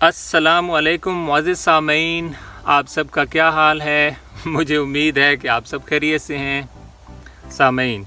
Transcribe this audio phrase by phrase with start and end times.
[0.00, 2.32] السلام علیکم معزز سامعین،
[2.64, 4.10] آپ سب کا کیا حال ہے؟
[4.44, 6.62] مجھے امید ہے کہ آپ سب خیریت سے ہیں۔
[7.50, 8.02] سامعین،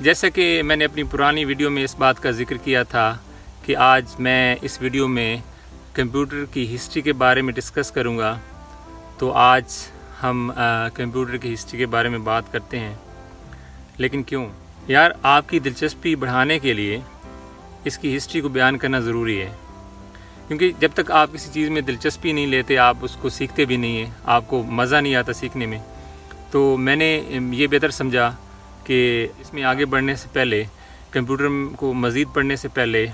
[0.00, 3.16] جیسا کہ میں نے اپنی پرانی ویڈیو میں اس بات کا ذکر کیا تھا
[3.64, 5.36] کہ آج میں اس ویڈیو میں
[5.92, 8.38] کمپیوٹر کی ہسٹری کے بارے میں ڈسکس کروں گا۔
[9.18, 9.64] تو آج
[10.22, 10.52] ہم
[10.94, 12.94] کمپیوٹر کی ہسٹری کے بارے میں بات کرتے ہیں۔
[13.96, 14.46] لیکن کیوں؟
[14.88, 17.00] یار، آپ کی دلچسپی بڑھانے کے لیے
[17.84, 19.52] اس کی ہسٹری کو بیان کرنا ضروری ہے۔
[20.50, 23.76] کیونکہ جب تک آپ کسی چیز میں دلچسپی نہیں لیتے، آپ اس کو سیکھتے بھی
[23.76, 25.78] نہیں ہیں، آپ کو مزہ نہیں آتا سیکھنے میں۔
[26.50, 28.30] تو میں نے یہ بہتر سمجھا
[28.84, 30.62] کہ اس میں آگے بڑھنے سے پہلے،
[31.10, 31.46] کمپیوٹر
[31.78, 33.06] کو مزید پڑھنے سے پہلے،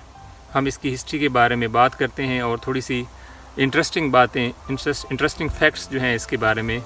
[0.54, 3.02] ہم اس کی ہسٹری کے بارے میں بات کرتے ہیں اور تھوڑی سی
[3.56, 6.78] انٹرسٹنگ باتیں انٹرسٹنگ فیکٹس جو ہیں اس کے بارے میں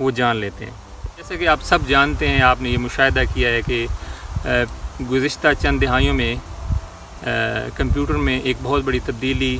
[0.00, 0.72] وہ جان لیتے ہیں۔
[1.16, 3.84] جیسے کہ آپ سب جانتے ہیں، آپ نے یہ مشاہدہ کیا ہے کہ
[5.10, 6.34] گزشتہ چند دہائیوں میں
[7.76, 9.58] کمپیوٹر میں ایک بہت بڑی تبدیلی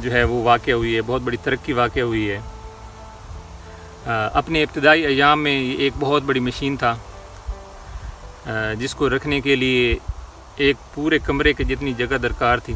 [0.00, 2.40] جو ہے وہ واقع ہوئی ہے، بہت بڑی ترقی واقع ہوئی ہے۔
[4.32, 6.94] اپنے ابتدائی ایام میں یہ ایک بہت بڑی مشین تھا
[8.78, 9.96] جس کو رکھنے کے لیے
[10.56, 12.74] ایک پورے کمرے کے جتنی جگہ درکار تھی۔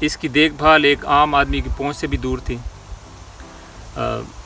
[0.00, 2.56] اس کی دیکھ بھال ایک عام آدمی کی پہنچ سے بھی دور تھی۔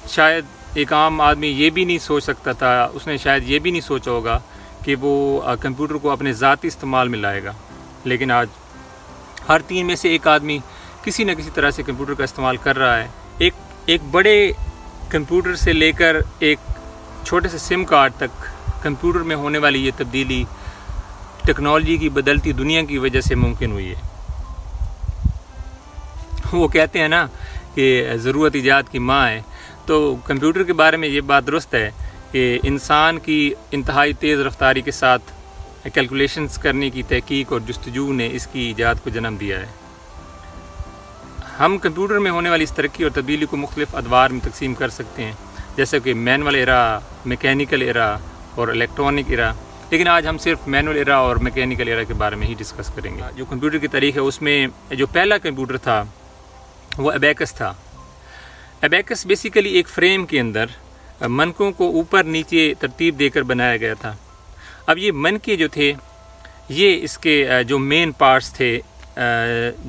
[0.09, 3.71] شاید ایک عام آدمی یہ بھی نہیں سوچ سکتا تھا، اس نے شاید یہ بھی
[3.71, 4.39] نہیں سوچا ہوگا
[4.85, 7.53] کہ وہ کمپیوٹر کو اپنے ذاتی استعمال میں لائے گا۔
[8.05, 8.47] لیکن آج
[9.51, 10.59] ہر تین میں سے ایک آدمی
[11.03, 13.55] کسی نہ کسی طرح سے کمپیوٹر کا استعمال کر رہا ہے۔ ایک
[13.87, 14.53] ایک بڑے
[15.09, 16.59] کمپیوٹر سے لے کر ایک
[17.25, 18.45] چھوٹے سے سم کارڈ تک
[18.83, 20.45] کمپیوٹر میں ہونے والی یہ تبدیلی
[21.47, 24.01] ٹیکنالوجی کی بدلتی دنیا کی وجہ سے ممکن ہوئی ہے۔
[26.53, 27.27] وہ کہتے ہیں نا
[27.75, 29.43] کہ ضرورت ایجاد کی ماں ہے۔
[29.87, 31.91] تو کمپیوٹر کے بارے میں یہ بات درست ہے
[32.33, 35.23] کہ انسان کی انتہائی تیز رفتاری کے ساتھ
[35.89, 39.67] کیلکولیشنز کرنے کی تحقیق اور جستجو نے اس کی ایجاد کو جنم دیا ہے۔
[41.61, 44.89] ہم کمپیوٹر میں ہونے والی اس ترقی اور تبدیلی کو مختلف ادوار میں تقسیم کر
[44.89, 45.33] سکتے ہیں،
[45.77, 48.17] جیسے کہ مینول ایرا میکینیکل ایرا
[48.55, 49.53] اور الیکٹرانک ایرا
[49.91, 53.17] لیکن آج ہم صرف مینول ایرا اور میکینیکل ایرا کے بارے میں ہی ڈسکس کریں
[53.17, 56.05] گے۔ جو کمپیوٹر کی تاریخ ہے، اس میں جو پہلا کمپیوٹر تھا،
[56.99, 57.75] وہ ابیکس تھا۔
[58.83, 60.67] ابیکس بیسیکلی ایک فریم کے اندر
[61.21, 64.17] منکوں کو اوپر نیچے ترتیب دے کر بنایا گیا تھا۔
[64.87, 65.93] اب یہ من کے جو تھے،
[66.69, 68.81] یہ اس کے جو مین پارٹس تھے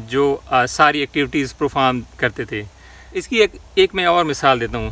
[0.10, 0.38] جو
[0.70, 2.64] ساری ایکٹیویٹیز پرفارم کرتے تھے۔
[3.12, 4.90] اس کی ایک ایک میں اور مثال دیتا ہوں۔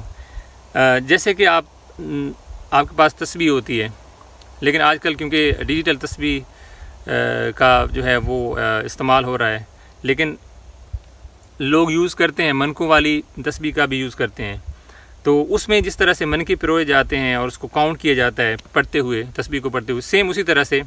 [1.08, 1.66] جیسے کہ آپ
[2.72, 3.88] آپ کے پاس تصویر ہوتی ہے،
[4.62, 7.10] لیکن آج کل کیونکہ ڈیجیٹل تصویر
[7.56, 9.64] کا جو ہے وہ استعمال ہو رہا ہے،
[10.04, 10.36] لیکن
[11.60, 14.58] لوگ یوز کرتے ہیں، منکوں والی تصویر کا بھی یوز کرتے ہیں۔
[15.24, 18.02] تو اس میں جس طرح سے من کے پروئے جاتے ہیں اور اس کو کاؤنٹ
[18.02, 20.82] کیا جاتا ہے پڑھتے ہوئے تصویر کو پڑھتے ہوئے سیم اسی طرح سے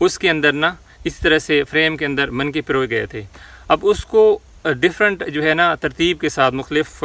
[0.00, 0.74] اس کے اندر نا،
[1.04, 3.22] اسی طرح سے فریم کے اندر من کے پروئے گئے تھے۔
[3.68, 7.04] اب اس کو ڈفرنٹ جو ہے نا، ترتیب کے ساتھ، مختلف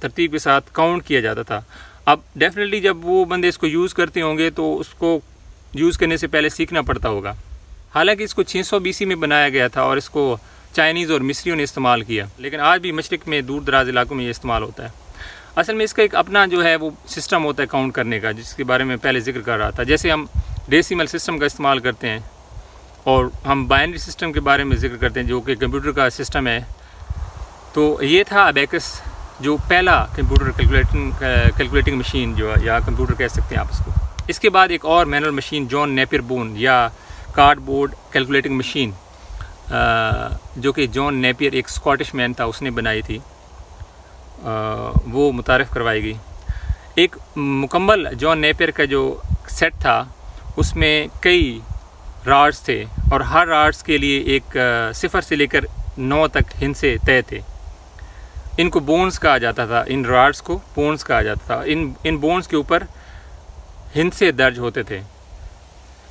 [0.00, 1.60] ترتیب کے ساتھ کاؤنٹ کیا جاتا تھا۔
[2.04, 5.20] اب ڈیفینیٹلی جب وہ بندے اس کو یوز کرتے ہوں گے تو اس کو
[5.74, 7.32] یوز کرنے سے پہلے سیکھنا پڑتا ہوگا۔
[7.94, 10.36] حالانکہ اس کو چھ سو بی سی میں بنایا گیا تھا اور اس کو
[10.72, 14.24] چائنیز اور مصریوں نے استعمال کیا۔ لیکن آج بھی مشرق میں دور دراز علاقوں میں
[14.24, 15.03] یہ استعمال ہوتا ہے۔
[15.56, 18.30] اصل میں اس کا ایک اپنا جو ہے وہ سسٹم ہوتا ہے کاؤنٹ کرنے کا،
[18.32, 20.24] جس کے بارے میں پہلے ذکر کر رہا تھا۔ جیسے ہم
[20.68, 22.18] ڈیسیمل سسٹم کا استعمال کرتے ہیں
[23.04, 26.46] اور ہم بائنری سسٹم کے بارے میں ذکر کرتے ہیں، جو کہ کمپیوٹر کا سسٹم
[26.48, 26.60] ہے۔
[27.72, 28.92] تو یہ تھا ابیکس
[29.40, 31.10] جو پہلا کمپیوٹر کیلکولیٹنگ
[31.56, 33.92] کیلکولیٹنگ مشین جو ہے، یا کمپیوٹر کہہ سکتے ہیں آپ اس کو۔
[34.28, 36.76] اس کے بعد ایک اور manual machine John Napier bone یا
[37.34, 38.90] کارڈ بورڈ کیلکولیٹنگ مشین
[40.56, 43.18] جو کہ جون نیپیر ایک اسکاٹش مین تھا، اس نے بنائی تھی۔
[44.44, 46.14] وہ متعارف کروائی گئی۔
[46.94, 49.02] ایک مکمل جون نیپیر کا جو
[49.48, 50.04] سیٹ تھا،
[50.56, 51.58] اس میں کئی
[52.26, 54.56] راڈس تھے اور ہر راڈس کے لیے ایک
[54.94, 55.64] صفر سے لے کر
[55.98, 57.40] نو تک ہن سے طے تھے۔
[58.58, 62.16] ان کو بونز کہا جاتا تھا، ان راڈس کو بونز کہا جاتا تھا۔ ان ان
[62.16, 62.82] بونز کے اوپر
[63.96, 65.00] ہند سے درج ہوتے تھے،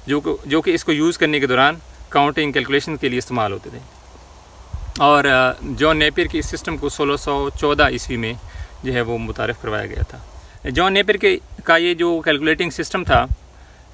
[0.07, 1.75] جو جو کہ اس کو یوز کرنے کے دوران
[2.09, 3.79] کاؤنٹنگ کیلکولیشن کے لیے استعمال ہوتے تھے۔
[4.99, 5.23] اور
[5.77, 8.33] جون نیپیر کی اس سسٹم کو سولہ سو چودہ عیسوی میں
[8.83, 10.17] جو ہے وہ متعارف کروایا گیا تھا۔
[10.69, 13.25] جون نیپیر کے کا یہ جو کیلکولیٹنگ سسٹم تھا،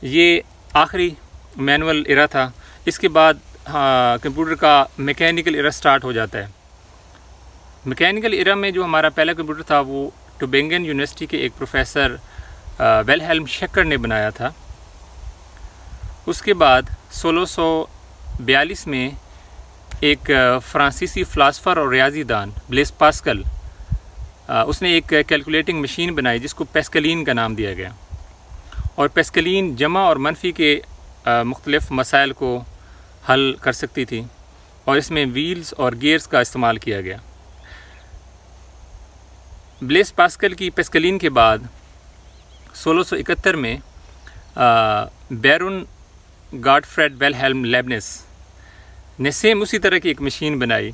[0.02, 0.40] یہ
[0.74, 1.10] آخری
[1.58, 2.50] مینول ایرا تھا۔
[2.86, 3.34] اس کے بعد
[4.22, 6.48] کمپیوٹر کا میکینیکل ایرا سٹارٹ ہو جاتا ہے۔
[7.86, 12.16] میکینیکل ایرا میں جو ہمارا پہلا کمپیوٹر تھا، وہ ٹوبینگن یونیورسٹی کے ایک پروفیسر
[13.08, 14.50] ویل ہیلم شکر نے بنایا تھا۔
[16.26, 16.82] اس کے بعد،
[17.12, 17.86] سولہ سو
[18.40, 19.10] بیالیس میں
[20.00, 20.30] ایک
[20.68, 23.42] فرانسیسی فلاسفر اور ریاضی دان، بلیس پاسکل
[24.48, 27.90] اس نے ایک کیلکولیٹنگ مشین بنائی جس کو پیسکلین کا نام دیا گیا۔
[28.96, 30.80] اور پیسکلین جمع اور منفی کے
[31.26, 32.64] مختلف مسائل کو
[33.30, 34.22] حل کر سکتی تھی
[34.86, 37.18] اور اس میں ویلز اور گیئرز کا استعمال کیا گیا۔
[39.82, 41.58] بلیس پاسکل کی پیسکلین کے بعد
[42.76, 43.78] سولہ سو اکہتر میں
[45.32, 45.84] بیرون
[46.66, 48.22] Gottfried Wilhelm Leibniz
[49.20, 50.92] نے سیم اسی طرح کی ایک مشین بنائی،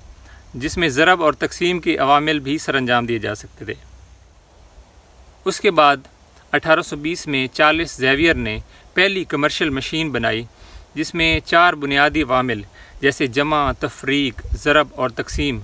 [0.54, 3.74] جس میں ضرب اور تقسیم کے عوامل بھی سر انجام دیے جا سکتے تھے۔
[5.45, 5.98] اس کے بعد
[6.51, 8.60] اٹھارہ سو بیس میں چارلس زیویئر نے
[8.94, 10.44] پہلی کمرشل مشین بنائی،
[10.95, 12.62] جس میں چار بنیادی عوامل
[13.01, 15.60] جیسے جمع، تفریق، ضرب اور تقسیم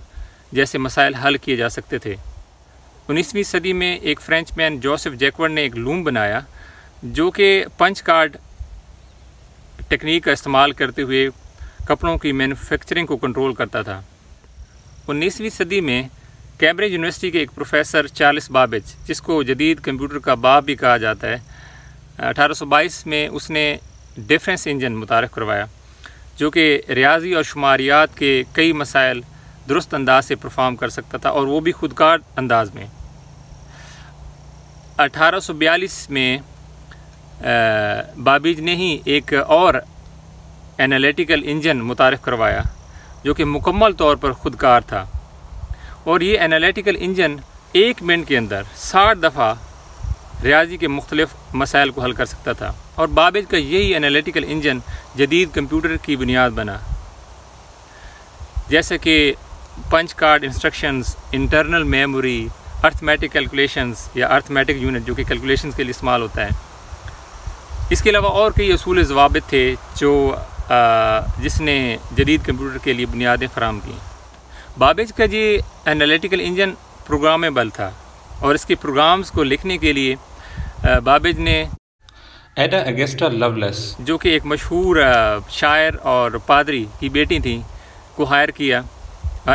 [0.52, 2.16] جیسے مسائل حل کیے جا سکتے تھے۔
[3.08, 6.40] انیسویں صدی میں ایک فرینچ مین جوسف جیکورڈ نے ایک لوم بنایا،
[7.04, 8.38] جو کہ پنچ کارڈ
[9.88, 11.30] ٹیکنیک کا استعمال کرتے ہوئے
[11.88, 14.02] کپڑوں کی مینوفیکچرنگ کو کنٹرول کرتا تھا۔
[15.08, 16.02] انیسویں صدی میں
[16.60, 20.98] کیمبرج یونیورسٹی کے ایک پروفیسر چارلس بابج، جس کو جدید کمپیوٹر کا باب بھی کہا
[20.98, 21.38] جاتا ہے،
[22.20, 23.66] اٹھارہ سو بائیس میں اس نے
[24.18, 25.66] ڈیفرنس انجن متعارف کروایا،
[26.38, 29.22] جو کہ ریاضی اور شماریات کے کئی مسائل
[29.70, 32.86] درست انداز سے پرفارم کر سکتا تھا، اور وہ بھی خودکار انداز میں۔
[34.98, 36.38] اٹھارہ سو بیالیس میں
[38.24, 39.74] بابیج نے ہی ایک اور
[40.84, 42.62] انالیٹیکل انجن متعارف کروایا،
[43.24, 45.06] جو کہ مکمل طور پر خودکار تھا۔
[46.04, 47.36] اور یہ انالیٹیکل انجن
[47.74, 49.54] ایک منٹ کے اندر ساٹھ دفعہ
[50.44, 54.80] ریاضی کے مختلف مسائل کو حل کر سکتا تھا۔ اور بابیج کا یہی انالیٹیکل انجن
[55.16, 56.78] جدید کمپیوٹر کی بنیاد بنا۔
[58.68, 59.34] جیسے کہ
[59.90, 62.48] punch card instructions internal memory
[62.84, 66.50] arithmetic calculations یا ارتھمیٹک یونٹ جو کہ کیلکولیشنز کے لیے استعمال ہوتا ہے۔
[67.90, 70.36] اس کے علاوہ اور کئی اصول ضوابط تھے جو
[71.38, 73.94] جس نے جدید کمپیوٹر کے لیے بنیادیں فراہم کی
[74.78, 76.74] بابیج کا جی انالیٹیکل انجن
[77.08, 77.90] پروگرامیبل تھا
[78.40, 80.16] اور اس کے پروگرامز کو لکھنے کے لیے
[81.04, 81.64] بابیج نے
[82.56, 84.98] ایڈا اگیسٹا لولیس جو کہ ایک مشہور
[85.50, 87.62] شاعر اور پادری کی بیٹی تھیں
[88.16, 88.82] کو ہائر کیا۔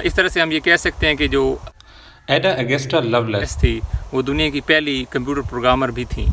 [0.03, 1.57] اس طرح سے ہم یہ کہہ سکتے ہیں کہ جو
[2.29, 3.81] ایڈا اگیسٹا لولیس۔ تھی
[4.13, 6.27] وہ دنیا کی پہلی کمپیوٹر پروگرامر بھی تھیں۔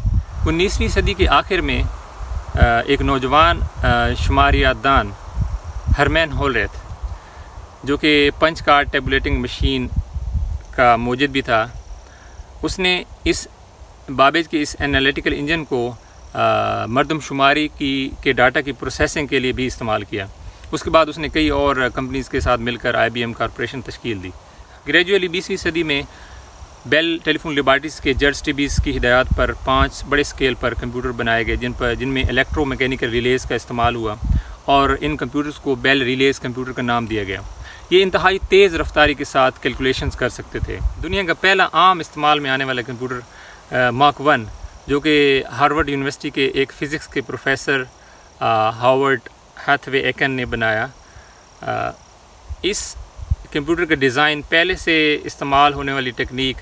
[0.47, 1.81] انیسویں صدی کے آخر میں
[2.55, 3.59] ایک نوجوان
[4.17, 5.09] شماریات دان،
[5.97, 6.77] ہرمین ہولریتھ،
[7.83, 9.87] جو کہ پنچ کارڈ ٹیبلیٹنگ مشین
[10.75, 11.65] کا موجد بھی تھا۔
[12.63, 13.47] اس نے اس
[14.15, 15.93] بابیج کے اس انالیٹیکل انجن کو
[16.87, 20.25] مردم شماری کی، کے ڈاٹا کی پروسیسنگ کے لیے بھی استعمال کیا۔
[20.71, 23.33] اس کے بعد اس نے کئی اور کمپنیز کے ساتھ مل کر آئی بی ایم
[23.33, 24.29] کارپوریشن تشکیل دی۔
[24.87, 26.01] گریجولی بیسویں صدی میں
[26.85, 30.73] بیل ٹیلی فون لیبارٹیز کے جرس ٹی بیز کی ہدایات پر پانچ بڑے اسکیل پر
[30.79, 34.15] کمپیوٹر بنائے گئے، جن پر جن میں الیکٹرو میکینیکل ریلیز کا استعمال ہوا
[34.73, 37.41] اور ان کمپیوٹرز کو بیل ریلیز کمپیوٹر کا نام دیا گیا۔
[37.89, 42.39] یہ انتہائی تیز رفتاری کے ساتھ کیلکولیشنز کر سکتے تھے۔ دنیا کا پہلا عام استعمال
[42.39, 44.43] میں آنے والا کمپیوٹر ماک ون
[44.87, 47.83] جو کہ ہارورڈ یونیورسٹی کے ایک فزکس کے پروفیسر
[48.41, 49.29] ہاورڈ
[49.67, 50.85] ہیتھ وے ایکن نے بنایا۔
[52.63, 52.83] اس
[53.51, 56.57] کمپیوٹر کا ڈیزائن پہلے سے استعمال ہونے والی ٹیکنیک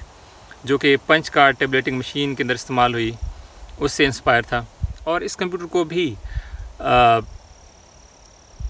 [0.63, 3.12] جو کہ پنچ کارڈ ٹیبلیٹنگ مشین کے اندر استعمال ہوئی،
[3.78, 4.63] اس سے انسپائر تھا۔
[5.04, 6.16] اور اس کمپیوٹر کو بھی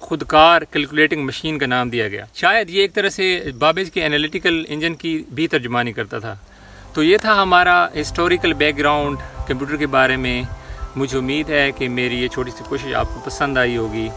[0.02, 4.66] خودکار کیلکولیٹنگ مشین کا نام دیا گیا۔ شاید یہ ایک طرح سے بابیج کے انالیٹیکل
[4.68, 6.36] انجن کی بھی ترجمانی کرتا تھا۔
[6.94, 9.18] تو یہ تھا ہمارا ہسٹوریکل بیک گراؤنڈ
[9.48, 10.44] کمپیوٹر کے بارے میں۔
[10.96, 14.10] مجھے امید ہے کہ میری یہ چھوٹی سی کوشش آپ کو پسند آئی ہوگی۔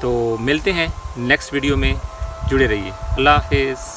[0.00, 1.94] تو ملتے ہیں نیکسٹ ویڈیو میں،
[2.50, 3.93] جڑے رہیے۔ اللہ حافظ۔